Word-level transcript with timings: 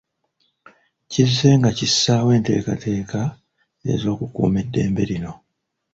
Kizzenga 1.11 1.69
kissaawo 1.77 2.29
enteekateeka 2.37 3.21
ez’okukuuma 3.91 4.57
eddembe 4.63 5.03
lino. 5.09 5.31